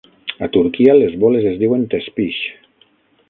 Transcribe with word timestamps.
A 0.45 0.47
Turquia, 0.55 0.95
les 1.03 1.13
boles 1.25 1.45
es 1.51 1.59
diuen 1.63 1.85
"tespish". 1.93 2.43